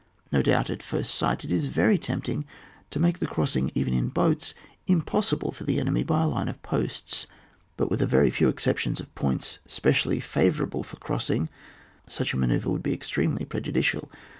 No 0.31 0.41
doubt, 0.41 0.71
at 0.71 0.81
first 0.81 1.13
sight, 1.13 1.45
it 1.45 1.51
is 1.51 1.67
very 1.67 1.99
tempting 1.99 2.43
to 2.89 2.99
make 2.99 3.19
the 3.19 3.27
crossing, 3.27 3.69
even 3.75 3.93
in 3.93 4.09
boats, 4.09 4.55
impossible 4.87 5.51
for 5.51 5.63
the 5.63 5.79
enemy 5.79 6.01
by 6.01 6.23
a 6.23 6.27
line 6.27 6.47
of 6.47 6.59
posts; 6.63 7.27
but 7.77 7.91
with 7.91 8.01
a 8.01 8.31
few 8.31 8.49
exceptions 8.49 8.99
of 8.99 9.13
points, 9.13 9.59
specially 9.67 10.19
favourable 10.19 10.81
for 10.81 10.97
crossing, 10.97 11.49
such 12.07 12.33
a 12.33 12.37
measure 12.37 12.71
would 12.71 12.81
be 12.81 12.95
extremely 12.95 13.45
preju 13.45 13.73
dicial. 13.75 14.09